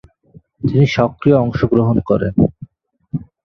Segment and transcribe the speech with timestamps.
[0.61, 2.33] তিনি সক্রিয় অংশগ্রহণ করেন।